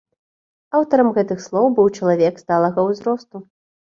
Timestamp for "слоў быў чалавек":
1.47-2.41